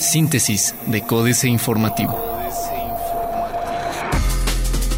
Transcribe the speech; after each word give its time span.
Síntesis 0.00 0.74
de 0.86 1.02
Códice 1.02 1.48
Informativo. 1.48 2.18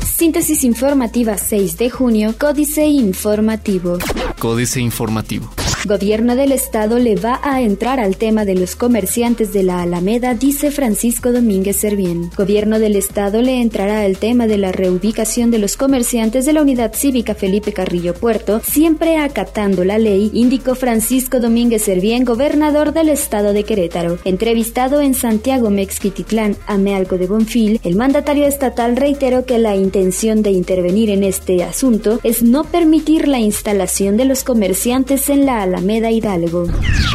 Síntesis 0.05 0.65
informativa 0.65 1.37
6 1.37 1.79
de 1.79 1.91
junio, 1.91 2.35
Códice 2.39 2.87
Informativo. 2.87 3.99
Códice 4.39 4.81
Informativo. 4.81 5.51
Gobierno 5.87 6.37
del 6.37 6.53
Estado 6.53 6.99
le 6.99 7.17
va 7.17 7.41
a 7.43 7.63
entrar 7.63 8.01
al 8.01 8.19
tema 8.19 8.45
de 8.45 8.55
los 8.55 8.77
comerciantes 8.77 9.55
de 9.55 9.63
la 9.63 9.81
Alameda, 9.81 10.35
dice 10.35 10.71
Francisco 10.71 11.33
Domínguez 11.33 11.77
Servién. 11.79 12.31
Gobierno 12.37 12.79
del 12.79 12.97
Estado 12.97 13.41
le 13.41 13.63
entrará 13.63 14.03
al 14.03 14.19
tema 14.19 14.47
de 14.47 14.59
la 14.59 14.73
reubicación 14.73 15.51
de 15.51 15.59
los 15.59 15.79
comerciantes 15.79 16.45
de 16.45 16.53
la 16.53 16.61
Unidad 16.61 16.93
Cívica 16.95 17.35
Felipe 17.35 17.73
Carrillo 17.73 18.13
Puerto, 18.13 18.61
siempre 18.63 19.17
acatando 19.17 19.83
la 19.83 19.99
ley, 19.99 20.31
indicó 20.35 20.75
Francisco 20.75 21.41
Domínguez 21.41 21.83
Servién, 21.83 22.27
gobernador 22.27 22.93
del 22.93 23.09
Estado 23.09 23.55
de 23.55 23.65
Querétaro. 23.65 24.19
Entrevistado 24.25 25.01
en 25.01 25.15
Santiago 25.15 25.71
Mexquititlán, 25.71 26.57
Amealco 26.67 27.17
de 27.17 27.27
Bonfil, 27.27 27.81
el 27.85 27.97
mandatario 27.97 28.45
estatal 28.45 28.97
reiteró 28.97 29.47
que 29.47 29.59
la 29.59 29.77
intención 29.77 30.43
de 30.43 30.51
intervenir 30.51 31.09
en 31.09 31.25
este 31.25 31.65
asunto 31.65 32.21
es 32.23 32.43
no 32.43 32.65
permitir 32.65 33.29
la 33.29 33.39
instalación 33.39 34.19
de 34.19 34.27
los 34.27 34.45
comerciantes 34.45 35.31
en 35.31 35.47
la 35.47 35.63
Alameda 35.63 35.70
Hidalgo. 35.79 36.67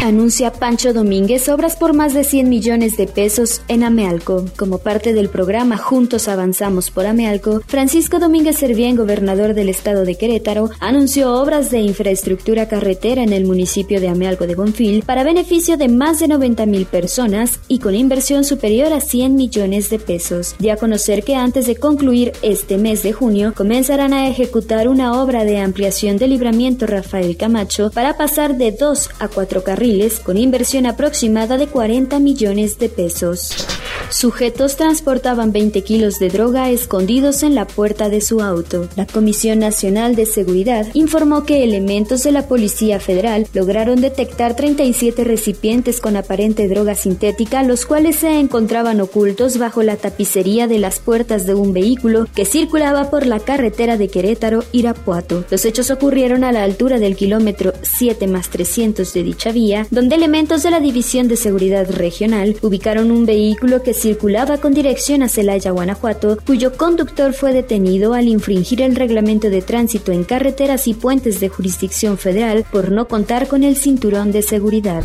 Anuncia 0.03 0.51
Pancho 0.51 0.93
Domínguez 0.93 1.49
obras 1.49 1.75
por 1.75 1.93
más 1.93 2.13
de 2.13 2.23
100 2.23 2.47
millones 2.47 2.97
de 2.97 3.07
pesos 3.07 3.61
en 3.67 3.83
Amealco. 3.83 4.45
Como 4.55 4.77
parte 4.77 5.13
del 5.13 5.29
programa 5.29 5.77
Juntos 5.77 6.27
Avanzamos 6.27 6.91
por 6.91 7.07
Amealco, 7.07 7.61
Francisco 7.65 8.19
Domínguez 8.19 8.57
Servién, 8.57 8.95
gobernador 8.95 9.53
del 9.53 9.69
estado 9.69 10.05
de 10.05 10.15
Querétaro, 10.15 10.69
anunció 10.79 11.33
obras 11.33 11.71
de 11.71 11.79
infraestructura 11.79 12.67
carretera 12.67 13.23
en 13.23 13.33
el 13.33 13.45
municipio 13.45 13.99
de 13.99 14.09
Amealco 14.09 14.45
de 14.45 14.55
Bonfil 14.55 15.03
para 15.03 15.23
beneficio 15.23 15.77
de 15.77 15.87
más 15.87 16.19
de 16.19 16.27
90 16.27 16.65
mil 16.65 16.85
personas 16.85 17.59
y 17.67 17.79
con 17.79 17.95
inversión 17.95 18.43
superior 18.43 18.93
a 18.93 19.01
100 19.01 19.35
millones 19.35 19.89
de 19.89 19.97
pesos. 19.97 20.55
De 20.59 20.71
a 20.71 20.77
conocer 20.77 21.23
que 21.23 21.35
antes 21.35 21.65
de 21.65 21.77
concluir 21.77 22.33
este 22.41 22.77
mes 22.77 23.01
de 23.01 23.13
junio 23.13 23.53
comenzarán 23.55 24.13
a 24.13 24.27
ejecutar 24.27 24.87
una 24.87 25.21
obra 25.21 25.45
de 25.45 25.57
ampliación 25.57 26.17
del 26.17 26.31
libramiento 26.31 26.85
Rafael 26.85 27.37
Camacho 27.37 27.89
para 27.91 28.17
pasar 28.17 28.44
de 28.53 28.71
2 28.71 29.09
a 29.19 29.27
4 29.27 29.63
carriles 29.63 30.19
con 30.19 30.37
inversión 30.37 30.85
aproximada 30.85 31.57
de 31.57 31.67
40 31.67 32.19
millones 32.19 32.77
de 32.77 32.89
pesos. 32.89 33.67
Sujetos 34.09 34.75
transportaban 34.75 35.51
20 35.51 35.83
kilos 35.83 36.19
de 36.19 36.29
droga 36.29 36.69
escondidos 36.69 37.43
en 37.43 37.55
la 37.55 37.65
puerta 37.65 38.09
de 38.09 38.21
su 38.21 38.41
auto. 38.41 38.87
La 38.95 39.05
Comisión 39.05 39.59
Nacional 39.59 40.15
de 40.15 40.25
Seguridad 40.25 40.87
informó 40.93 41.43
que 41.43 41.63
elementos 41.63 42.23
de 42.23 42.31
la 42.31 42.47
Policía 42.47 42.99
Federal 42.99 43.47
lograron 43.53 44.01
detectar 44.01 44.55
37 44.55 45.23
recipientes 45.23 45.99
con 45.99 46.17
aparente 46.17 46.67
droga 46.67 46.95
sintética, 46.95 47.63
los 47.63 47.85
cuales 47.85 48.17
se 48.17 48.39
encontraban 48.39 49.01
ocultos 49.01 49.57
bajo 49.57 49.83
la 49.83 49.95
tapicería 49.95 50.67
de 50.67 50.79
las 50.79 50.99
puertas 50.99 51.45
de 51.45 51.55
un 51.55 51.73
vehículo 51.73 52.27
que 52.35 52.45
circulaba 52.45 53.09
por 53.09 53.25
la 53.25 53.39
carretera 53.39 53.97
de 53.97 54.09
Querétaro-Irapuato. 54.09 55.45
Los 55.49 55.65
hechos 55.65 55.89
ocurrieron 55.91 56.43
a 56.43 56.51
la 56.51 56.63
altura 56.63 56.99
del 56.99 57.15
kilómetro 57.15 57.73
7 57.81 58.27
más 58.27 58.49
300 58.49 59.13
de 59.13 59.23
dicha 59.23 59.51
vía, 59.51 59.87
donde 59.89 60.15
elementos 60.15 60.63
de 60.63 60.71
la 60.71 60.79
División 60.79 61.27
de 61.27 61.37
Seguridad 61.37 61.89
Regional 61.89 62.55
ubicaron 62.61 63.11
un 63.11 63.25
vehículo 63.25 63.81
que 63.85 63.93
circulaba 63.93 64.57
con 64.57 64.73
dirección 64.73 65.21
a 65.21 65.29
Celaya, 65.29 65.69
Guanajuato, 65.69 66.39
cuyo 66.45 66.75
conductor 66.75 67.33
fue 67.33 67.53
detenido 67.53 68.15
al 68.15 68.27
infringir 68.27 68.81
el 68.81 68.95
reglamento 68.95 69.49
de 69.49 69.61
tránsito 69.61 70.11
en 70.11 70.23
carreteras 70.23 70.87
y 70.87 70.95
puentes 70.95 71.39
de 71.39 71.49
jurisdicción 71.49 72.17
federal 72.17 72.65
por 72.71 72.91
no 72.91 73.07
contar 73.07 73.47
con 73.47 73.63
el 73.63 73.75
cinturón 73.77 74.31
de 74.31 74.41
seguridad. 74.41 75.03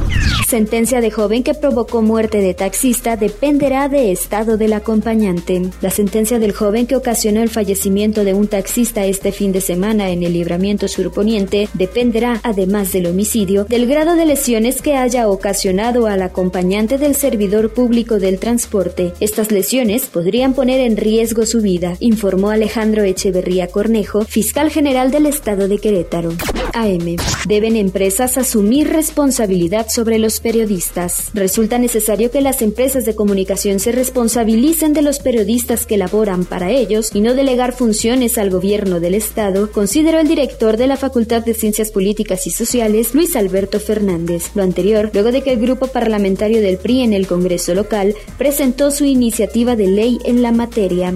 Sentencia 0.49 1.01
de 1.03 1.11
joven 1.11 1.43
que 1.43 1.53
provocó 1.55 2.01
muerte 2.01 2.39
de 2.39 2.55
taxista 2.55 3.17
dependerá 3.17 3.89
de 3.89 4.13
estado 4.13 4.57
del 4.57 4.73
acompañante. 4.73 5.63
La 5.83 5.91
sentencia 5.91 6.39
del 6.39 6.53
joven 6.53 6.87
que 6.87 6.97
ocasionó 6.97 7.43
el 7.43 7.51
fallecimiento 7.51 8.25
de 8.25 8.33
un 8.33 8.49
taxista 8.49 9.05
este 9.05 9.31
fin 9.31 9.53
de 9.53 9.61
semana 9.61 10.09
en 10.09 10.23
el 10.23 10.33
libramiento 10.33 10.89
surponiente 10.89 11.69
dependerá, 11.75 12.41
además 12.43 12.93
del 12.93 13.07
homicidio, 13.07 13.65
del 13.65 13.87
grado 13.87 14.17
de 14.17 14.25
lesiones 14.25 14.81
que 14.81 14.97
haya 14.97 15.29
ocasionado 15.29 16.07
al 16.07 16.23
acompañante 16.23 16.97
del 16.97 17.15
servidor 17.15 17.75
público 17.75 18.19
del 18.19 18.39
transporte. 18.39 18.70
Estas 19.19 19.51
lesiones 19.51 20.07
podrían 20.07 20.55
poner 20.55 20.81
en 20.81 20.97
riesgo 20.97 21.45
su 21.45 21.61
vida, 21.61 21.97
informó 21.99 22.51
Alejandro 22.51 23.03
Echeverría 23.03 23.67
Cornejo, 23.67 24.25
fiscal 24.25 24.71
general 24.71 25.11
del 25.11 25.27
estado 25.27 25.67
de 25.67 25.79
Querétaro. 25.79 26.31
AM. 26.73 27.17
Deben 27.49 27.75
empresas 27.75 28.39
asumir 28.39 28.89
responsabilidad 28.89 29.89
sobre 29.89 30.21
los 30.21 30.39
periodistas. 30.39 31.31
Resulta 31.35 31.79
necesario 31.79 32.31
que 32.31 32.41
las 32.41 32.63
empresas 32.63 33.05
de 33.05 33.17
comunicación 33.17 33.81
se 33.81 33.91
responsabilicen 33.91 34.93
de 34.93 35.03
los 35.03 35.19
periodistas 35.19 35.85
que 35.85 35.97
laboran 35.97 36.45
para 36.45 36.71
ellos 36.71 37.11
y 37.13 37.23
no 37.23 37.35
delegar 37.35 37.73
funciones 37.73 38.39
al 38.39 38.51
gobierno 38.51 39.01
del 39.01 39.15
estado, 39.15 39.73
consideró 39.73 40.21
el 40.21 40.29
director 40.29 40.77
de 40.77 40.87
la 40.87 40.97
Facultad 40.97 41.45
de 41.45 41.55
Ciencias 41.55 41.91
Políticas 41.91 42.47
y 42.47 42.51
Sociales, 42.51 43.15
Luis 43.15 43.35
Alberto 43.35 43.81
Fernández. 43.81 44.51
Lo 44.55 44.63
anterior, 44.63 45.11
luego 45.13 45.33
de 45.33 45.43
que 45.43 45.53
el 45.53 45.61
grupo 45.61 45.89
parlamentario 45.89 46.61
del 46.61 46.79
PRI 46.79 47.03
en 47.03 47.15
el 47.15 47.27
Congreso 47.27 47.75
local 47.75 48.15
presentó 48.39 48.60
su 48.61 49.07
iniciativa 49.07 49.75
de 49.75 49.87
ley 49.87 50.19
en 50.27 50.43
la 50.43 50.53
materia. 50.53 51.15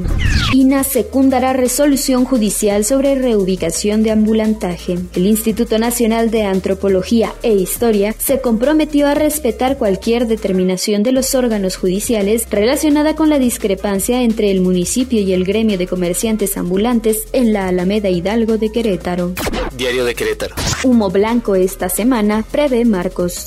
INA 0.55 0.83
secundará 0.83 1.53
resolución 1.53 2.25
judicial 2.25 2.87
sobre 2.87 3.17
reubicación 3.17 4.03
de 4.03 4.13
ambulantaje. 4.13 4.97
El 5.15 5.27
Instituto 5.27 5.79
Nacional 5.79 6.31
de 6.31 6.45
Antropología 6.45 7.35
e 7.43 7.53
Historia 7.53 8.15
se 8.17 8.41
comprometió 8.41 9.07
a 9.09 9.15
respetar 9.15 9.77
cualquier 9.77 10.27
determinación 10.27 11.03
de 11.03 11.13
los 11.13 11.35
órganos 11.35 11.77
judiciales 11.77 12.47
relacionada 12.49 13.15
con 13.15 13.29
la 13.29 13.39
discrepancia 13.39 14.23
entre 14.23 14.51
el 14.51 14.63
municipio 14.63 15.21
y 15.21 15.35
el 15.35 15.45
gremio 15.45 15.77
de 15.77 15.87
comerciantes 15.87 16.57
ambulantes 16.57 17.27
en 17.35 17.53
la 17.53 17.69
Alameda 17.69 18.09
Hidalgo 18.09 18.57
de 18.57 18.73
Querétaro. 18.73 19.35
Diario 19.77 20.05
de 20.05 20.15
Querétaro. 20.15 20.55
Humo 20.85 21.11
blanco 21.11 21.57
esta 21.57 21.89
semana, 21.89 22.45
prevé 22.49 22.85
Marcos. 22.85 23.47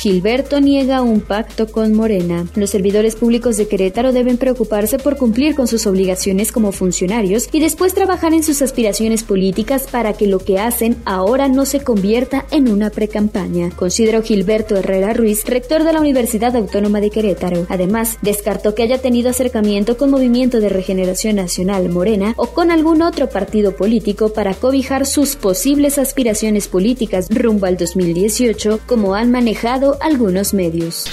Gilberto 0.00 0.60
niega 0.60 1.02
un 1.02 1.20
pacto 1.20 1.68
con 1.68 1.94
Morena. 1.94 2.46
Los 2.56 2.70
servidores 2.70 3.14
públicos 3.14 3.56
de 3.56 3.68
Querétaro 3.68 4.12
deben 4.12 4.38
preocuparse 4.38 4.98
por 4.98 5.16
cumplir 5.16 5.54
con 5.54 5.68
sus 5.68 5.86
obligaciones 5.86 6.50
como 6.50 6.72
funcionarios 6.72 7.48
y 7.52 7.60
después 7.60 7.94
trabajar 7.94 8.34
en 8.34 8.42
sus 8.42 8.60
aspiraciones 8.60 9.22
políticas 9.22 9.86
para 9.88 10.14
que 10.14 10.26
lo 10.26 10.40
que 10.40 10.58
hacen 10.58 10.96
ahora 11.04 11.46
no 11.46 11.64
se 11.64 11.80
convierta 11.80 12.46
en 12.50 12.68
una 12.68 12.90
precampaña, 12.90 13.70
consideró 13.70 14.22
Gilberto 14.22 14.76
Herrera 14.76 15.12
Ruiz, 15.12 15.44
rector 15.44 15.84
de 15.84 15.92
la 15.92 16.00
Universidad 16.00 16.56
Autónoma 16.56 17.00
de 17.00 17.10
Querétaro. 17.10 17.66
Además, 17.68 18.18
descartó 18.22 18.74
que 18.74 18.82
haya 18.82 18.98
tenido 18.98 19.30
acercamiento 19.30 19.96
con 19.96 20.10
Movimiento 20.10 20.58
de 20.58 20.70
Regeneración 20.70 21.36
Nacional 21.36 21.88
Morena 21.88 22.34
o 22.36 22.48
con 22.48 22.72
algún 22.72 23.02
otro 23.02 23.28
partido 23.28 23.76
político 23.76 24.32
para 24.32 24.54
cobijar 24.54 25.06
sus 25.06 25.36
posibles 25.36 25.67
aspiraciones 25.98 26.66
políticas 26.66 27.28
rumbo 27.28 27.66
al 27.66 27.76
2018, 27.76 28.80
como 28.86 29.14
han 29.14 29.30
manejado 29.30 29.98
algunos 30.00 30.54
medios. 30.54 31.04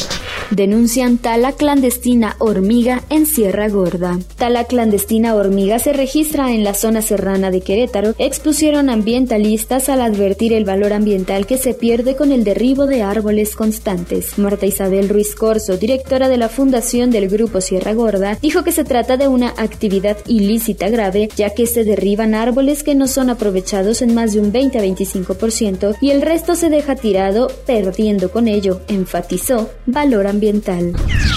Denuncian 0.52 1.18
tala 1.18 1.54
clandestina 1.54 2.36
hormiga 2.38 3.02
en 3.10 3.26
Sierra 3.26 3.68
Gorda. 3.68 4.20
Tala 4.38 4.66
clandestina 4.66 5.34
hormiga 5.34 5.80
se 5.80 5.92
registra 5.92 6.54
en 6.54 6.64
la 6.64 6.76
zona 6.76 7.02
serrana 7.02 7.50
de 7.50 7.62
Querétaro, 7.62 8.14
expusieron 8.20 8.92
ambientalistas 8.92 9.90
al 9.90 10.02
advertir 10.02 10.54
el 10.54 10.64
valor 10.64 10.94
ambiental 10.94 11.48
que 11.48 11.58
se 11.58 11.74
pierde 11.74 12.16
con 12.16 12.32
el 12.32 12.44
derribo 12.44 12.86
de 12.86 13.02
árboles 13.02 13.56
constantes. 13.56 14.38
Marta 14.38 14.68
Isabel 14.68 15.10
Ruiz 15.10 15.34
Corso, 15.34 15.78
directora 15.78 16.30
de 16.30 16.38
la 16.38 16.48
Fundación 16.48 17.10
del 17.10 17.28
Grupo 17.28 17.60
Sierra 17.60 17.94
Gorda, 17.94 18.38
dijo 18.40 18.64
que 18.64 18.72
se 18.72 18.84
trata 18.84 19.18
de 19.18 19.28
una 19.28 19.50
actividad 19.58 20.18
ilícita 20.28 20.90
grave, 20.90 21.28
ya 21.36 21.50
que 21.50 21.66
se 21.66 21.84
derriban 21.84 22.36
árboles 22.36 22.84
que 22.84 22.94
no 22.94 23.08
son 23.08 23.32
aprovechados 23.32 24.04
en 24.04 24.14
más 24.14 24.34
de 24.34 24.42
un 24.42 24.52
20 24.52 24.78
a 24.78 24.84
25% 24.84 25.98
y 26.02 26.12
el 26.12 26.22
resto 26.22 26.54
se 26.54 26.70
deja 26.70 26.96
tirado, 26.96 27.48
perdiendo 27.66 28.30
con 28.30 28.48
ello, 28.48 28.82
enfatizó, 28.88 29.72
valor 29.88 30.28
ambiental. 30.28 30.35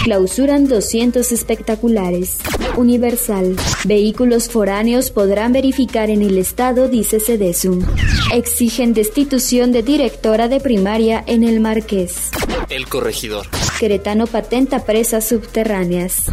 Clausuran 0.05 0.69
200 0.69 1.33
espectaculares. 1.33 2.39
Universal. 2.77 3.57
Vehículos 3.85 4.49
foráneos 4.49 5.11
podrán 5.11 5.53
verificar 5.53 6.11
en 6.11 6.23
el 6.23 6.39
estado, 6.39 6.89
dice 6.89 7.21
Cedesum. 7.21 7.85
Exigen 8.33 8.95
destitución 8.95 9.73
de 9.73 9.83
directora 9.83 10.49
de 10.49 10.61
primaria 10.61 11.23
en 11.27 11.45
el 11.45 11.61
Marqués. 11.61 12.31
El 12.69 12.89
corregidor. 12.89 13.47
Queretano 13.79 14.27
patenta 14.27 14.85
presas 14.85 15.29
subterráneas. 15.29 16.27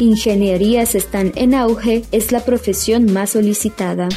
Ingenierías 0.00 0.94
están 0.94 1.32
en 1.34 1.54
auge, 1.54 2.02
es 2.12 2.32
la 2.32 2.44
profesión 2.44 3.12
más 3.12 3.30
solicitada. 3.30 4.08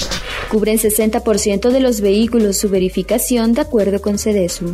Cubren 0.50 0.78
60% 0.78 1.72
de 1.72 1.80
los 1.80 2.02
vehículos 2.02 2.58
su 2.58 2.70
verificación 2.70 3.54
de 3.54 3.62
acuerdo 3.62 4.02
con 4.02 4.18
CEDESU. 4.18 4.74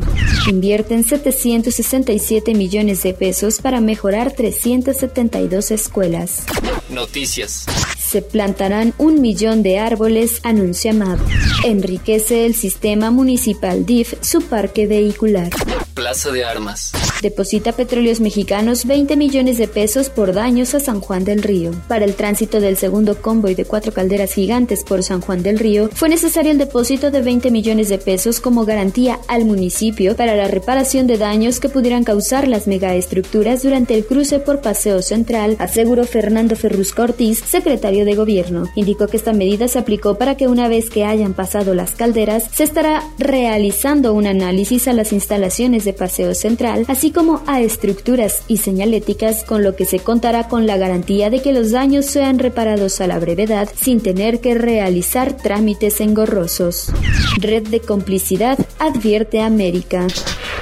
Invierten 0.49 1.03
767 1.03 2.53
millones 2.53 3.03
de 3.03 3.13
pesos 3.13 3.59
para 3.59 3.81
mejorar 3.81 4.33
372 4.33 5.71
escuelas. 5.71 6.43
Noticias. 6.89 7.65
Se 8.11 8.21
plantarán 8.21 8.93
un 8.97 9.21
millón 9.21 9.63
de 9.63 9.79
árboles, 9.79 10.41
anuncia 10.43 10.91
MAP. 10.91 11.17
Enriquece 11.63 12.45
el 12.45 12.55
sistema 12.55 13.09
municipal 13.09 13.85
DIF 13.85 14.15
su 14.19 14.41
parque 14.41 14.85
vehicular. 14.85 15.49
Plaza 15.93 16.31
de 16.31 16.43
Armas. 16.43 16.91
Deposita 17.21 17.73
Petróleos 17.73 18.19
Mexicanos 18.19 18.85
20 18.85 19.15
millones 19.15 19.57
de 19.57 19.67
pesos 19.67 20.09
por 20.09 20.33
daños 20.33 20.73
a 20.73 20.79
San 20.79 20.99
Juan 20.99 21.23
del 21.23 21.43
Río. 21.43 21.71
Para 21.87 22.03
el 22.05 22.15
tránsito 22.15 22.59
del 22.59 22.75
segundo 22.75 23.21
convoy 23.21 23.55
de 23.55 23.65
cuatro 23.65 23.93
calderas 23.93 24.33
gigantes 24.33 24.83
por 24.83 25.03
San 25.03 25.21
Juan 25.21 25.43
del 25.43 25.59
Río, 25.59 25.89
fue 25.93 26.09
necesario 26.09 26.51
el 26.51 26.57
depósito 26.57 27.11
de 27.11 27.21
20 27.21 27.51
millones 27.51 27.89
de 27.89 27.97
pesos 27.97 28.39
como 28.39 28.65
garantía 28.65 29.19
al 29.27 29.45
municipio 29.45 30.15
para 30.15 30.35
la 30.35 30.47
reparación 30.47 31.07
de 31.07 31.17
daños 31.17 31.59
que 31.59 31.69
pudieran 31.69 32.03
causar 32.03 32.47
las 32.47 32.67
megaestructuras 32.67 33.63
durante 33.63 33.93
el 33.93 34.05
cruce 34.05 34.39
por 34.39 34.61
Paseo 34.61 35.01
Central, 35.01 35.55
aseguró 35.59 36.05
Fernando 36.05 36.55
Ferrusco 36.55 37.03
Ortiz, 37.03 37.43
secretario 37.45 38.00
de 38.05 38.15
Gobierno. 38.15 38.67
Indicó 38.75 39.07
que 39.07 39.17
esta 39.17 39.33
medida 39.33 39.67
se 39.67 39.79
aplicó 39.79 40.15
para 40.15 40.35
que 40.35 40.47
una 40.47 40.67
vez 40.67 40.89
que 40.89 41.05
hayan 41.05 41.33
pasado 41.33 41.73
las 41.73 41.91
calderas, 41.91 42.45
se 42.53 42.63
estará 42.63 43.03
realizando 43.17 44.13
un 44.13 44.27
análisis 44.27 44.87
a 44.87 44.93
las 44.93 45.13
instalaciones 45.13 45.85
de 45.85 45.93
Paseo 45.93 46.33
Central, 46.33 46.85
así 46.87 47.11
como 47.11 47.41
a 47.47 47.61
estructuras 47.61 48.43
y 48.47 48.57
señaléticas, 48.57 49.43
con 49.43 49.63
lo 49.63 49.75
que 49.75 49.85
se 49.85 49.99
contará 49.99 50.47
con 50.47 50.67
la 50.67 50.77
garantía 50.77 51.29
de 51.29 51.41
que 51.41 51.53
los 51.53 51.71
daños 51.71 52.05
sean 52.05 52.39
reparados 52.39 53.01
a 53.01 53.07
la 53.07 53.19
brevedad 53.19 53.69
sin 53.75 54.01
tener 54.01 54.39
que 54.39 54.55
realizar 54.55 55.37
trámites 55.37 56.01
engorrosos. 56.01 56.91
Red 57.37 57.67
de 57.67 57.79
complicidad 57.79 58.57
advierte 58.79 59.41
América. 59.41 60.07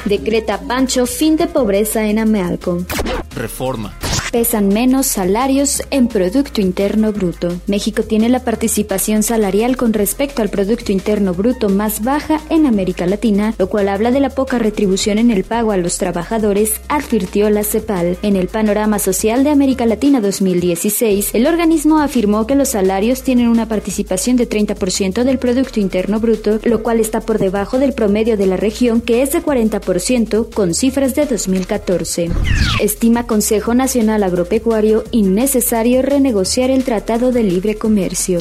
Decreta 0.06 0.62
Pancho 0.62 1.06
fin 1.06 1.36
de 1.36 1.48
pobreza 1.48 2.08
en 2.08 2.20
Amealco. 2.20 2.86
Reforma 3.36 3.94
pesan 4.32 4.70
menos 4.70 5.08
salarios 5.08 5.82
en 5.92 6.08
Producto 6.08 6.62
Interno 6.62 7.12
Bruto. 7.12 7.60
México 7.68 8.04
tiene 8.04 8.30
la 8.30 8.44
participación 8.44 9.24
salarial 9.24 9.78
con 9.78 9.94
respecto 9.94 10.42
al 10.42 10.50
Producto 10.50 10.92
Interno 10.92 11.34
Bruto 11.34 11.70
más 11.70 12.04
baja 12.04 12.40
en 12.50 12.66
América 12.66 13.06
Latina, 13.06 13.54
lo 13.58 13.70
cual 13.70 13.90
habla 13.90 14.12
de 14.12 14.20
la 14.20 14.30
poca 14.30 14.60
retribución 14.60 15.18
en 15.18 15.32
el 15.32 15.44
pago 15.44 15.72
a 15.72 15.78
los 15.78 15.98
trabajadores, 15.98 16.82
advirtió 16.88 17.50
la 17.50 17.64
CEPAL. 17.64 18.18
En 18.22 18.36
el 18.36 18.48
Panorama 18.48 19.00
Social 19.00 19.44
de 19.44 19.50
América 19.50 19.86
Latina 19.86 20.22
2016, 20.22 21.32
el 21.34 21.48
organismo 21.48 22.00
afirmó 22.00 22.46
que 22.46 22.56
los 22.56 22.70
salarios 22.70 23.24
tienen 23.24 23.48
una 23.48 23.68
participación 23.68 24.36
de 24.38 24.48
30% 24.48 25.24
del 25.24 25.40
Producto 25.40 25.80
Interno 25.80 26.20
Bruto, 26.20 26.60
lo 26.64 26.84
cual 26.84 27.00
está 27.00 27.22
por 27.22 27.40
debajo 27.40 27.80
del 27.80 27.94
promedio 27.94 28.38
de 28.38 28.46
la 28.46 28.58
región, 28.58 29.02
que 29.02 29.22
es 29.22 29.32
de 29.32 29.42
40%, 29.42 30.54
con 30.54 30.74
cifras 30.74 31.16
de 31.16 31.26
2014. 31.26 32.30
Estima 32.82 33.26
Consejo 33.26 33.74
Nacional 33.74 34.19
agropecuario 34.24 35.04
innecesario 35.12 36.02
renegociar 36.02 36.70
el 36.70 36.84
Tratado 36.84 37.32
de 37.32 37.44
Libre 37.44 37.76
Comercio. 37.76 38.40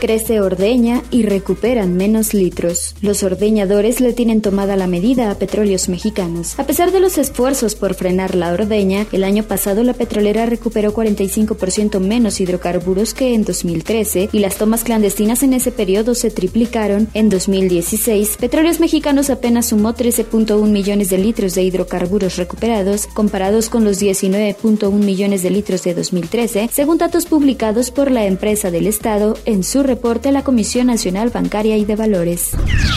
Crece 0.00 0.40
ordeña 0.40 1.02
y 1.10 1.24
recuperan 1.24 1.94
menos 1.94 2.32
litros. 2.32 2.94
Los 3.02 3.22
ordeñadores 3.22 4.00
le 4.00 4.14
tienen 4.14 4.40
tomada 4.40 4.74
la 4.74 4.86
medida 4.86 5.30
a 5.30 5.34
petróleos 5.34 5.90
mexicanos. 5.90 6.58
A 6.58 6.64
pesar 6.64 6.90
de 6.90 7.00
los 7.00 7.18
esfuerzos 7.18 7.74
por 7.74 7.92
frenar 7.92 8.34
la 8.34 8.50
ordeña, 8.50 9.06
el 9.12 9.24
año 9.24 9.42
pasado 9.42 9.82
la 9.82 9.92
petrolera 9.92 10.46
recuperó 10.46 10.94
45% 10.94 12.00
menos 12.00 12.40
hidrocarburos 12.40 13.12
que 13.12 13.34
en 13.34 13.44
2013 13.44 14.30
y 14.32 14.38
las 14.38 14.56
tomas 14.56 14.84
clandestinas 14.84 15.42
en 15.42 15.52
ese 15.52 15.70
periodo 15.70 16.14
se 16.14 16.30
triplicaron. 16.30 17.08
En 17.12 17.28
2016, 17.28 18.38
Petróleos 18.40 18.80
Mexicanos 18.80 19.28
apenas 19.28 19.66
sumó 19.66 19.92
13.1 19.92 20.66
millones 20.66 21.10
de 21.10 21.18
litros 21.18 21.54
de 21.54 21.64
hidrocarburos 21.64 22.38
recuperados, 22.38 23.06
comparados 23.06 23.68
con 23.68 23.84
los 23.84 24.00
19.1 24.00 24.90
millones 24.92 25.42
de 25.42 25.50
litros 25.50 25.84
de 25.84 25.92
2013, 25.92 26.70
según 26.72 26.96
datos 26.96 27.26
publicados 27.26 27.90
por 27.90 28.10
la 28.10 28.24
empresa 28.24 28.70
del 28.70 28.86
Estado 28.86 29.36
en 29.44 29.62
su 29.62 29.89
reporte 29.90 30.30
la 30.30 30.44
Comisión 30.44 30.86
Nacional 30.86 31.30
Bancaria 31.30 31.76
y 31.76 31.84
de 31.84 31.96
Valores. 31.96 32.52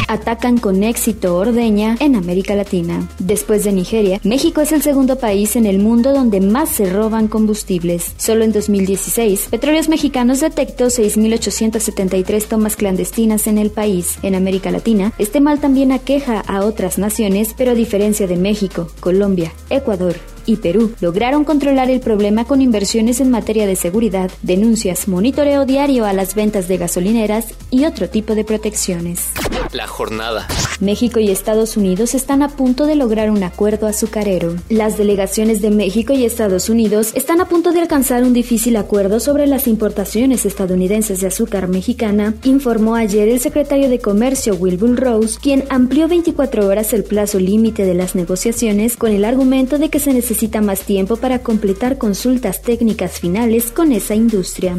Atacan 0.07 0.60
con 0.60 0.84
éxito 0.84 1.38
ordeña 1.38 1.98
en 2.00 2.16
América 2.16 2.54
Latina. 2.54 3.10
Después 3.18 3.63
de 3.63 3.72
Nigeria, 3.72 4.19
México 4.24 4.62
es 4.62 4.72
el 4.72 4.84
segundo 4.84 5.18
país 5.18 5.56
en 5.56 5.66
el 5.66 5.80
mundo 5.80 6.13
donde 6.13 6.40
más 6.40 6.69
se 6.69 6.86
roban 6.86 7.28
combustibles. 7.28 8.13
Solo 8.18 8.44
en 8.44 8.51
2016, 8.51 9.48
Petróleos 9.50 9.90
Mexicanos 9.90 10.40
detectó 10.40 10.86
6.873 10.86 12.44
tomas 12.44 12.75
clandestinas 12.75 13.48
en 13.48 13.57
el 13.57 13.72
país. 13.72 14.19
En 14.22 14.36
América 14.36 14.69
Latina, 14.69 15.13
este 15.18 15.42
mal 15.42 15.60
también 15.60 15.92
aqueja 15.92 16.42
a 16.42 16.63
otras 16.63 17.00
naciones, 17.00 17.56
pero 17.57 17.72
a 17.72 17.75
diferencia 17.75 18.28
de 18.28 18.38
México, 18.38 18.88
Colombia, 19.00 19.51
Ecuador 19.72 20.32
y 20.45 20.57
Perú 20.57 20.94
lograron 21.01 21.44
controlar 21.44 21.90
el 21.90 22.00
problema 22.00 22.45
con 22.45 22.62
inversiones 22.62 23.19
en 23.19 23.31
materia 23.31 23.66
de 23.66 23.75
seguridad, 23.75 24.31
denuncias, 24.42 25.07
monitoreo 25.07 25.66
diario 25.66 26.06
a 26.06 26.13
las 26.13 26.36
ventas 26.36 26.68
de 26.68 26.78
gasolineras 26.78 27.54
y 27.69 27.86
otro 27.86 28.10
tipo 28.10 28.36
de 28.36 28.44
protecciones. 28.44 29.30
La 29.72 29.88
jornada. 29.88 30.48
México 30.83 31.19
y 31.19 31.31
Estados 31.31 31.77
Unidos 31.77 32.13
están 32.13 32.44
a 32.44 32.50
punto 32.50 32.85
de 32.85 32.95
lograr 32.95 33.31
un 33.31 33.41
acuerdo 33.44 33.88
azucarero. 33.88 34.56
Las 34.69 34.97
delegaciones 34.97 35.62
de 35.62 35.71
México 35.71 36.13
y 36.13 36.25
Estados 36.25 36.69
Unidos 36.69 37.12
están 37.15 37.39
a 37.41 37.47
punto 37.47 37.71
de 37.71 37.80
alcanzar 37.80 38.24
un 38.24 38.33
difícil 38.33 38.75
acuerdo 38.75 39.19
sobre 39.19 39.47
las 39.47 39.68
importaciones 39.68 40.45
estadounidenses 40.45 41.21
de 41.21 41.27
azúcar 41.27 41.68
mexicana, 41.68 42.33
informó 42.44 42.95
ayer 42.95 43.30
el 43.30 43.39
secretario 43.39 43.89
de 43.89 44.00
Comercio 44.00 44.56
Wilbur 44.56 45.00
Rose, 45.00 45.39
quien 45.41 45.63
amplió 45.69 46.07
24 46.07 46.68
horas 46.68 46.94
el 46.94 47.03
plazo 47.03 47.39
límite 47.39 47.85
de 47.85 47.94
las 47.94 48.15
negociaciones 48.15 48.97
con 48.97 49.12
el 49.12 49.25
argumento 49.25 49.80
de 49.80 49.89
que 49.89 50.00
se 50.00 50.13
necesita 50.13 50.62
más 50.62 50.81
tiempo 50.81 51.15
para 51.15 51.39
completar 51.39 51.97
consultas 51.97 52.62
técnicas 52.62 53.19
finales 53.19 53.71
con 53.71 53.91
esa 53.91 54.15
industria. 54.15 54.77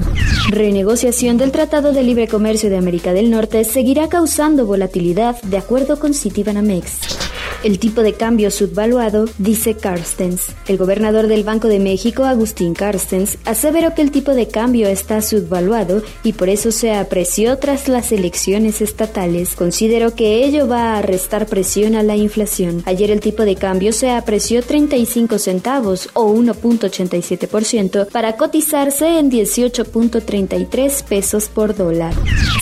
Renegociación 0.50 1.38
del 1.38 1.50
Tratado 1.50 1.92
de 1.92 2.02
Libre 2.02 2.28
Comercio 2.28 2.68
de 2.68 2.76
América 2.76 3.12
del 3.12 3.30
Norte 3.30 3.64
seguirá 3.64 4.08
causando 4.08 4.66
volatilidad 4.66 5.40
de 5.42 5.56
acuerdo 5.56 5.93
con 5.98 6.14
Citibanamex. 6.14 7.33
El 7.64 7.78
tipo 7.78 8.02
de 8.02 8.12
cambio 8.12 8.50
subvaluado, 8.50 9.24
dice 9.38 9.74
Carstens. 9.74 10.48
El 10.68 10.76
gobernador 10.76 11.28
del 11.28 11.44
Banco 11.44 11.68
de 11.68 11.78
México, 11.78 12.24
Agustín 12.24 12.74
Carstens, 12.74 13.38
aseveró 13.46 13.94
que 13.94 14.02
el 14.02 14.10
tipo 14.10 14.34
de 14.34 14.48
cambio 14.48 14.86
está 14.86 15.22
subvaluado 15.22 16.02
y 16.22 16.34
por 16.34 16.50
eso 16.50 16.70
se 16.70 16.92
apreció 16.92 17.56
tras 17.56 17.88
las 17.88 18.12
elecciones 18.12 18.82
estatales. 18.82 19.54
Consideró 19.54 20.14
que 20.14 20.44
ello 20.44 20.68
va 20.68 20.98
a 20.98 21.00
restar 21.00 21.46
presión 21.46 21.94
a 21.94 22.02
la 22.02 22.16
inflación. 22.16 22.82
Ayer 22.84 23.10
el 23.10 23.20
tipo 23.20 23.46
de 23.46 23.56
cambio 23.56 23.94
se 23.94 24.10
apreció 24.10 24.62
35 24.62 25.38
centavos 25.38 26.10
o 26.12 26.34
1.87% 26.34 28.08
para 28.08 28.36
cotizarse 28.36 29.18
en 29.18 29.30
18.33 29.30 31.02
pesos 31.04 31.48
por 31.48 31.74
dólar. 31.74 32.12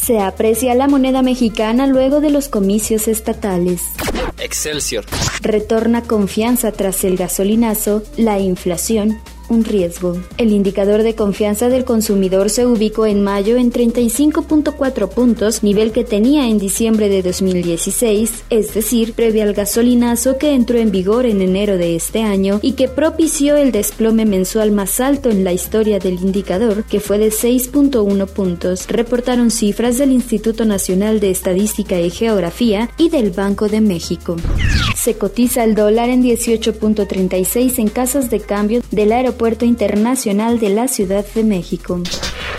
Se 0.00 0.20
aprecia 0.20 0.76
la 0.76 0.86
moneda 0.86 1.22
mexicana 1.22 1.88
luego 1.88 2.20
de 2.20 2.30
los 2.30 2.46
comicios 2.46 3.08
estatales. 3.08 3.80
Excelsior. 4.42 5.04
Retorna 5.40 6.02
confianza 6.02 6.72
tras 6.72 7.04
el 7.04 7.16
gasolinazo, 7.16 8.02
la 8.16 8.38
inflación 8.38 9.20
un 9.52 9.64
riesgo. 9.64 10.16
El 10.38 10.50
indicador 10.50 11.02
de 11.02 11.14
confianza 11.14 11.68
del 11.68 11.84
consumidor 11.84 12.50
se 12.50 12.66
ubicó 12.66 13.06
en 13.06 13.22
mayo 13.22 13.56
en 13.56 13.70
35.4 13.70 15.08
puntos, 15.08 15.62
nivel 15.62 15.92
que 15.92 16.04
tenía 16.04 16.48
en 16.48 16.58
diciembre 16.58 17.08
de 17.08 17.22
2016, 17.22 18.44
es 18.50 18.74
decir, 18.74 19.12
previo 19.12 19.42
al 19.42 19.52
gasolinazo 19.52 20.38
que 20.38 20.54
entró 20.54 20.78
en 20.78 20.90
vigor 20.90 21.26
en 21.26 21.42
enero 21.42 21.76
de 21.76 21.94
este 21.94 22.22
año 22.22 22.58
y 22.62 22.72
que 22.72 22.88
propició 22.88 23.56
el 23.56 23.72
desplome 23.72 24.24
mensual 24.24 24.72
más 24.72 25.00
alto 25.00 25.30
en 25.30 25.44
la 25.44 25.52
historia 25.52 25.98
del 25.98 26.14
indicador, 26.14 26.84
que 26.84 27.00
fue 27.00 27.18
de 27.18 27.28
6.1 27.28 28.26
puntos, 28.28 28.88
reportaron 28.88 29.50
cifras 29.50 29.98
del 29.98 30.12
Instituto 30.12 30.64
Nacional 30.64 31.20
de 31.20 31.30
Estadística 31.30 32.00
y 32.00 32.10
Geografía 32.10 32.90
y 32.96 33.10
del 33.10 33.30
Banco 33.30 33.68
de 33.68 33.80
México. 33.80 34.36
Se 34.96 35.14
cotiza 35.18 35.64
el 35.64 35.74
dólar 35.74 36.08
en 36.08 36.22
18.36 36.22 37.78
en 37.78 37.88
casas 37.88 38.30
de 38.30 38.40
cambio 38.40 38.82
del 38.90 39.12
Aeropuerto 39.12 39.41
Internacional 39.42 40.60
de 40.60 40.68
la 40.68 40.86
Ciudad 40.86 41.26
de 41.34 41.42
México. 41.42 42.00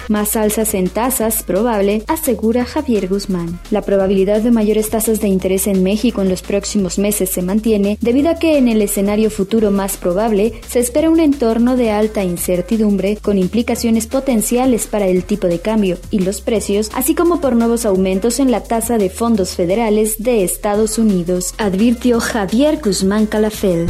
Más 0.09 0.35
alzas 0.35 0.73
en 0.73 0.89
tasas 0.89 1.43
probable, 1.43 2.03
asegura 2.07 2.65
Javier 2.65 3.07
Guzmán. 3.07 3.57
La 3.71 3.83
probabilidad 3.83 4.41
de 4.41 4.51
mayores 4.51 4.89
tasas 4.89 5.21
de 5.21 5.29
interés 5.29 5.65
en 5.67 5.81
México 5.81 6.21
en 6.21 6.27
los 6.27 6.41
próximos 6.41 6.99
meses 6.99 7.29
se 7.29 7.41
mantiene 7.41 7.97
debido 8.01 8.29
a 8.29 8.35
que 8.35 8.57
en 8.57 8.67
el 8.67 8.81
escenario 8.81 9.29
futuro 9.29 9.71
más 9.71 9.95
probable 9.95 10.53
se 10.67 10.79
espera 10.79 11.09
un 11.09 11.21
entorno 11.21 11.77
de 11.77 11.91
alta 11.91 12.21
incertidumbre 12.21 13.15
con 13.15 13.37
implicaciones 13.37 14.07
potenciales 14.07 14.87
para 14.87 15.07
el 15.07 15.23
tipo 15.23 15.47
de 15.47 15.59
cambio 15.59 15.97
y 16.11 16.19
los 16.19 16.41
precios, 16.41 16.91
así 16.93 17.15
como 17.15 17.39
por 17.39 17.55
nuevos 17.55 17.85
aumentos 17.85 18.41
en 18.41 18.51
la 18.51 18.61
tasa 18.63 18.97
de 18.97 19.09
fondos 19.09 19.55
federales 19.55 20.21
de 20.21 20.43
Estados 20.43 20.97
Unidos, 20.97 21.53
advirtió 21.57 22.19
Javier 22.19 22.79
Guzmán 22.83 23.25
Calafel. 23.25 23.87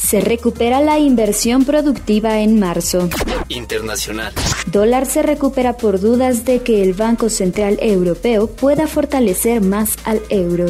Se 0.00 0.20
recupera 0.20 0.80
la 0.80 1.00
inversión 1.00 1.64
productiva 1.64 2.35
en 2.40 2.58
marzo. 2.58 3.08
internacional. 3.48 4.32
Dólar 4.72 5.06
se 5.06 5.22
recupera 5.22 5.76
por 5.76 6.00
dudas 6.00 6.44
de 6.44 6.60
que 6.60 6.82
el 6.82 6.94
Banco 6.94 7.30
Central 7.30 7.78
Europeo 7.80 8.48
pueda 8.48 8.86
fortalecer 8.86 9.60
más 9.60 9.96
al 10.04 10.20
euro. 10.30 10.66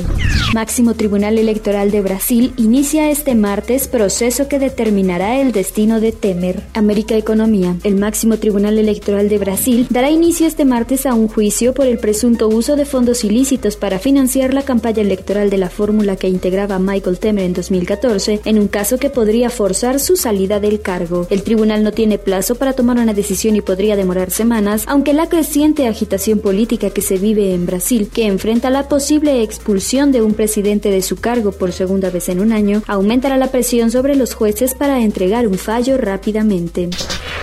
Máximo 0.53 0.95
Tribunal 0.95 1.39
Electoral 1.39 1.91
de 1.91 2.01
Brasil 2.01 2.53
inicia 2.57 3.11
este 3.11 3.35
martes 3.35 3.89
proceso 3.89 4.49
que 4.49 4.59
determinará 4.59 5.41
el 5.41 5.53
destino 5.53 6.01
de 6.01 6.13
Temer. 6.13 6.63
América 6.75 7.17
Economía. 7.17 7.77
El 7.83 7.97
Máximo 7.97 8.39
Tribunal 8.39 8.79
Electoral 8.79 9.29
de 9.29 9.39
Brasil 9.39 9.87
dará 9.91 10.11
inicio 10.11 10.47
este 10.47 10.65
martes 10.65 11.07
a 11.07 11.15
un 11.15 11.29
juicio 11.29 11.75
por 11.75 11.87
el 11.87 11.99
presunto 11.99 12.49
uso 12.49 12.77
de 12.77 12.85
fondos 12.85 13.25
ilícitos 13.25 13.77
para 13.77 13.99
financiar 13.99 14.55
la 14.55 14.63
campaña 14.63 15.03
electoral 15.03 15.51
de 15.51 15.59
la 15.59 15.71
fórmula 15.71 16.17
que 16.17 16.29
integraba 16.29 16.79
Michael 16.79 17.19
Temer 17.19 17.45
en 17.45 17.53
2014, 17.53 18.41
en 18.45 18.59
un 18.59 18.69
caso 18.69 18.99
que 18.99 19.11
podría 19.11 19.51
forzar 19.51 20.01
su 20.01 20.17
salida 20.17 20.61
del 20.61 20.81
cargo. 20.81 21.27
El 21.31 21.43
tribunal 21.47 21.85
no 21.85 21.93
tiene 21.93 22.19
plazo 22.19 22.57
para 22.57 22.73
tomar 22.73 22.99
una 22.99 23.15
decisión 23.15 23.55
y 23.55 23.61
podría 23.61 23.95
demorar 23.95 24.33
semanas, 24.33 24.83
aunque 24.89 25.13
la 25.13 25.29
creciente 25.29 25.87
agitación 25.87 26.41
política 26.41 26.91
que 26.91 27.03
se 27.03 27.19
vive 27.19 27.55
en 27.55 27.67
Brasil, 27.67 28.11
que 28.13 28.27
enfrenta 28.27 28.69
la 28.69 28.89
posible 28.89 29.45
expulsión 29.45 30.11
de 30.11 30.23
un 30.23 30.35
presidente 30.35 30.91
de 30.91 31.03
su 31.03 31.17
cargo 31.17 31.53
por 31.53 31.71
segunda 31.71 32.11
vez 32.11 32.29
en 32.29 32.41
un 32.41 32.51
año, 32.51 32.83
aumentará 32.89 33.37
la 33.37 33.53
presión 33.53 33.93
sobre 33.93 34.17
los 34.17 34.35
jueces 34.35 34.75
para 34.75 35.01
entregar 35.01 35.47
un 35.47 35.57
fallo 35.57 35.97
rápidamente. 35.97 36.91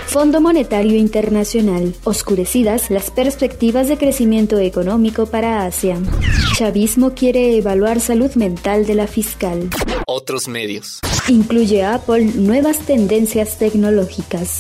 Fondo 0.06 0.42
Monetario 0.42 0.98
Internacional. 0.98 1.96
Oscurecidas 2.04 2.92
las 2.92 3.10
perspectivas 3.10 3.88
de 3.88 3.98
crecimiento 3.98 4.60
económico 4.60 5.28
para 5.28 5.66
Asia. 5.66 5.98
Chavismo 6.58 7.14
quiere 7.16 7.56
evaluar 7.56 8.02
salud 8.02 8.32
mental 8.36 8.86
de 8.86 8.96
la 8.96 9.08
fiscal. 9.08 9.70
Otros 10.16 10.48
medios. 10.48 11.00
Incluye 11.28 11.84
Apple 11.84 12.26
nuevas 12.36 12.78
tendencias 12.78 13.58
tecnológicas. 13.58 14.60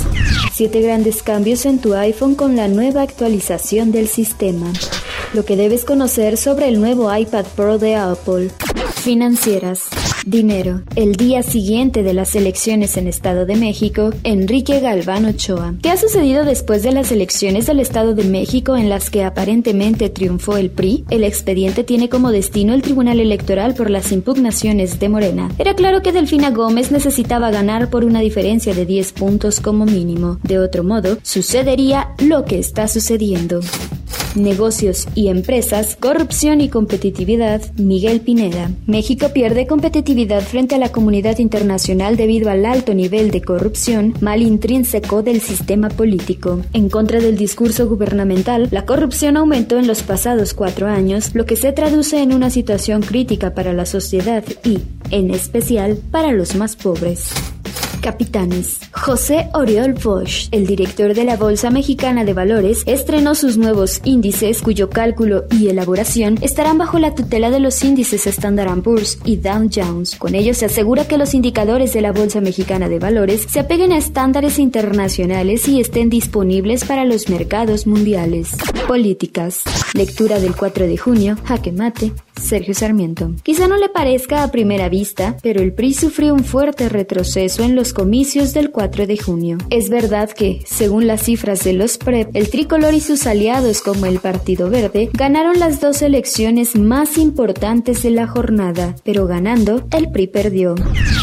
Siete 0.51 0.81
grandes 0.81 1.21
cambios 1.21 1.67
en 1.67 1.77
tu 1.77 1.93
iPhone 1.93 2.33
con 2.33 2.55
la 2.55 2.67
nueva 2.67 3.03
actualización 3.03 3.91
del 3.91 4.07
sistema. 4.07 4.73
Lo 5.35 5.45
que 5.45 5.55
debes 5.55 5.85
conocer 5.85 6.37
sobre 6.37 6.69
el 6.69 6.81
nuevo 6.81 7.15
iPad 7.15 7.45
Pro 7.55 7.77
de 7.77 7.95
Apple. 7.95 8.49
Financieras. 8.95 9.83
Dinero. 10.25 10.81
El 10.95 11.15
día 11.15 11.43
siguiente 11.43 12.01
de 12.01 12.13
las 12.13 12.35
elecciones 12.35 12.97
en 12.97 13.07
Estado 13.07 13.45
de 13.45 13.55
México, 13.55 14.11
Enrique 14.23 14.79
Galván 14.79 15.25
Ochoa. 15.25 15.73
¿Qué 15.81 15.89
ha 15.89 15.97
sucedido 15.97 16.45
después 16.45 16.81
de 16.83 16.91
las 16.93 17.11
elecciones 17.11 17.65
del 17.65 17.79
Estado 17.79 18.15
de 18.15 18.23
México 18.23 18.77
en 18.77 18.89
las 18.89 19.09
que 19.09 19.23
aparentemente 19.23 20.09
triunfó 20.09 20.57
el 20.57 20.69
PRI? 20.69 21.05
El 21.09 21.23
expediente 21.23 21.83
tiene 21.83 22.09
como 22.09 22.31
destino 22.31 22.73
el 22.73 22.81
Tribunal 22.81 23.19
Electoral 23.19 23.73
por 23.73 23.89
las 23.89 24.11
impugnaciones 24.11 24.99
de 24.99 25.09
Morena. 25.09 25.51
Era 25.57 25.73
claro 25.75 26.01
que 26.01 26.13
Delfina 26.13 26.51
Gómez 26.51 26.91
necesitaba 26.91 27.51
ganar 27.51 27.89
por 27.89 28.05
una 28.05 28.21
diferencia 28.21 28.73
de 28.73 28.85
10 28.85 29.13
puntos 29.13 29.59
como 29.59 29.85
mínimo. 29.85 30.39
De 30.43 30.59
otro 30.59 30.83
modo, 30.83 31.17
sucedería 31.23 32.09
lo 32.19 32.45
que 32.45 32.59
está 32.59 32.87
sucediendo 32.87 33.59
negocios 34.35 35.07
y 35.15 35.27
empresas, 35.27 35.95
corrupción 35.99 36.61
y 36.61 36.69
competitividad, 36.69 37.61
Miguel 37.75 38.21
Pineda. 38.21 38.71
México 38.87 39.29
pierde 39.33 39.67
competitividad 39.67 40.41
frente 40.41 40.75
a 40.75 40.77
la 40.79 40.91
comunidad 40.91 41.39
internacional 41.39 42.17
debido 42.17 42.49
al 42.49 42.65
alto 42.65 42.93
nivel 42.93 43.31
de 43.31 43.41
corrupción 43.41 44.13
mal 44.21 44.41
intrínseco 44.41 45.23
del 45.23 45.41
sistema 45.41 45.89
político. 45.89 46.61
En 46.73 46.89
contra 46.89 47.19
del 47.19 47.37
discurso 47.37 47.87
gubernamental, 47.87 48.67
la 48.71 48.85
corrupción 48.85 49.37
aumentó 49.37 49.77
en 49.77 49.87
los 49.87 50.03
pasados 50.03 50.53
cuatro 50.53 50.87
años, 50.87 51.31
lo 51.33 51.45
que 51.45 51.55
se 51.55 51.71
traduce 51.71 52.21
en 52.21 52.33
una 52.33 52.49
situación 52.49 53.01
crítica 53.01 53.53
para 53.53 53.73
la 53.73 53.85
sociedad 53.85 54.43
y, 54.63 54.79
en 55.11 55.31
especial, 55.31 55.97
para 56.11 56.31
los 56.31 56.55
más 56.55 56.75
pobres. 56.75 57.31
Capitanes. 58.03 58.79
José 58.91 59.49
Oriol 59.53 59.93
Bosch, 59.93 60.49
el 60.51 60.67
director 60.67 61.13
de 61.13 61.23
la 61.23 61.37
Bolsa 61.37 61.69
Mexicana 61.69 62.25
de 62.25 62.33
Valores, 62.33 62.83
estrenó 62.85 63.33
sus 63.33 63.57
nuevos 63.57 64.01
índices 64.03 64.61
cuyo 64.61 64.89
cálculo 64.89 65.45
y 65.49 65.69
elaboración 65.69 66.37
estarán 66.41 66.77
bajo 66.77 66.99
la 66.99 67.15
tutela 67.15 67.49
de 67.49 67.61
los 67.61 67.81
índices 67.81 68.27
Standard 68.27 68.81
Poor's 68.81 69.19
y 69.23 69.37
Dow 69.37 69.69
Jones. 69.73 70.17
Con 70.17 70.35
ello 70.35 70.53
se 70.53 70.65
asegura 70.65 71.07
que 71.07 71.17
los 71.17 71.33
indicadores 71.33 71.93
de 71.93 72.01
la 72.01 72.11
Bolsa 72.11 72.41
Mexicana 72.41 72.89
de 72.89 72.99
Valores 72.99 73.47
se 73.49 73.61
apeguen 73.61 73.93
a 73.93 73.97
estándares 73.97 74.59
internacionales 74.59 75.67
y 75.69 75.79
estén 75.79 76.09
disponibles 76.09 76.83
para 76.83 77.05
los 77.05 77.29
mercados 77.29 77.87
mundiales. 77.87 78.57
Políticas. 78.87 79.61
Lectura 79.93 80.39
del 80.39 80.55
4 80.55 80.87
de 80.87 80.97
junio. 80.97 81.37
Jaque 81.45 81.71
mate. 81.71 82.11
Sergio 82.41 82.73
Sarmiento. 82.73 83.31
Quizá 83.43 83.67
no 83.67 83.77
le 83.77 83.89
parezca 83.89 84.43
a 84.43 84.51
primera 84.51 84.89
vista, 84.89 85.37
pero 85.41 85.61
el 85.61 85.71
PRI 85.71 85.93
sufrió 85.93 86.33
un 86.33 86.43
fuerte 86.43 86.89
retroceso 86.89 87.63
en 87.63 87.75
los 87.75 87.93
comicios 87.93 88.53
del 88.53 88.71
4 88.71 89.07
de 89.07 89.17
junio. 89.17 89.57
Es 89.69 89.89
verdad 89.89 90.29
que, 90.29 90.61
según 90.65 91.07
las 91.07 91.23
cifras 91.23 91.63
de 91.63 91.73
los 91.73 91.97
PREP, 91.97 92.35
el 92.35 92.49
tricolor 92.49 92.93
y 92.93 92.99
sus 92.99 93.27
aliados 93.27 93.81
como 93.81 94.05
el 94.07 94.19
Partido 94.19 94.69
Verde 94.69 95.09
ganaron 95.13 95.59
las 95.59 95.79
dos 95.79 96.01
elecciones 96.01 96.75
más 96.75 97.17
importantes 97.17 98.03
de 98.03 98.11
la 98.11 98.27
jornada, 98.27 98.95
pero 99.03 99.25
ganando, 99.27 99.87
el 99.95 100.11
PRI 100.11 100.27
perdió. 100.27 100.75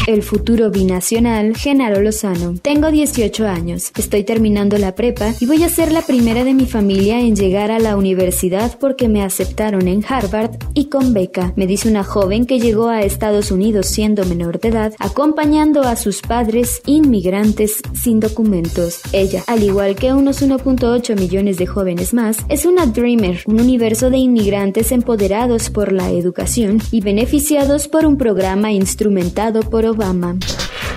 El 0.07 0.23
futuro 0.23 0.71
binacional, 0.71 1.57
Genaro 1.57 2.00
Lozano. 2.00 2.55
Tengo 2.62 2.90
18 2.90 3.47
años, 3.47 3.93
estoy 3.99 4.25
terminando 4.25 4.79
la 4.79 4.95
prepa 4.95 5.35
y 5.38 5.47
voy 5.47 5.62
a 5.64 5.69
ser 5.69 5.93
la 5.93 6.02
primera 6.02 6.45
de 6.45 6.55
mi 6.55 6.67
familia 6.67 7.21
en 7.21 7.37
llegar 7.50 7.73
a 7.73 7.80
la 7.80 7.97
universidad 7.97 8.78
porque 8.78 9.09
me 9.09 9.25
aceptaron 9.25 9.88
en 9.88 10.04
Harvard 10.09 10.52
y 10.73 10.85
con 10.85 11.12
beca, 11.12 11.52
me 11.57 11.66
dice 11.66 11.88
una 11.88 12.04
joven 12.04 12.47
que 12.47 12.61
llegó 12.61 12.88
a 12.88 13.02
Estados 13.02 13.50
Unidos 13.50 13.87
siendo 13.87 14.25
menor 14.25 14.61
de 14.61 14.69
edad, 14.69 14.92
acompañando 15.00 15.83
a 15.83 15.97
sus 15.97 16.23
padres 16.23 16.80
inmigrantes 16.87 17.83
sin 17.92 18.21
documentos. 18.21 19.00
Ella, 19.11 19.42
al 19.49 19.64
igual 19.64 19.97
que 19.97 20.12
unos 20.12 20.42
1.8 20.42 21.19
millones 21.19 21.57
de 21.57 21.66
jóvenes 21.66 22.14
más, 22.14 22.37
es 22.49 22.66
una 22.66 22.87
Dreamer, 22.87 23.42
un 23.47 23.61
universo 23.61 24.11
de 24.11 24.19
inmigrantes 24.19 24.92
empoderados 24.92 25.71
por 25.71 25.90
la 25.90 26.09
educación 26.09 26.78
y 26.92 27.00
beneficiados 27.00 27.88
por 27.88 28.07
un 28.07 28.16
programa 28.16 28.71
instrumentado 28.71 29.62
por 29.62 29.87
Obama. 29.87 30.37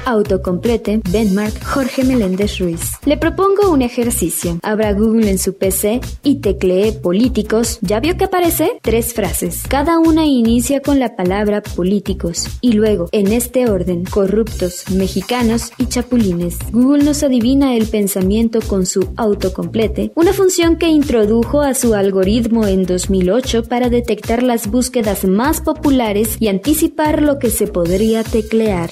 Autocomplete, 0.06 1.02
Benmark, 1.10 1.64
Jorge 1.64 2.04
Meléndez 2.04 2.60
Ruiz. 2.60 2.94
Le 3.06 3.18
propongo 3.18 3.72
un 3.72 3.82
ejercicio. 3.82 4.60
Abra 4.62 4.94
Google 4.94 5.30
en 5.30 5.38
su 5.38 5.54
PC 5.54 6.02
y 6.24 6.36
teclee 6.36 6.92
políticos. 6.94 7.80
¿Ya 7.82 8.00
vio 8.00 8.18
que 8.18 8.26
aparece? 8.26 8.80
Tres 8.82 9.14
frases. 9.14 9.64
Cada 9.68 10.00
una 10.00 10.26
inicia 10.26 10.82
con 10.82 11.00
la 11.00 11.16
palabra 11.16 11.62
políticos 11.62 12.48
y 12.62 12.74
luego, 12.74 13.10
en 13.12 13.32
este 13.32 13.70
orden, 13.70 14.04
corruptos, 14.06 14.90
mexicanos 14.92 15.72
y 15.78 15.88
chapulines. 15.88 16.58
Google 16.72 17.04
nos 17.04 17.24
adivina 17.24 17.76
el 17.76 17.88
pensamiento 17.88 18.60
con 18.62 18.86
su 18.86 19.14
autocomplete, 19.18 20.12
una 20.16 20.34
función 20.34 20.78
que 20.78 20.88
introdujo 20.88 21.62
a 21.62 21.74
su 21.74 21.94
algoritmo 21.94 22.68
en 22.68 22.86
2008 22.86 23.64
para 23.64 23.90
detectar 23.90 24.44
las 24.44 24.68
búsquedas 24.68 25.26
más 25.26 25.62
populares 25.62 26.38
y 26.40 26.48
anticipar 26.48 27.22
lo 27.22 27.40
que 27.40 27.50
se 27.50 27.68
podría 27.68 28.24
teclear. 28.24 28.92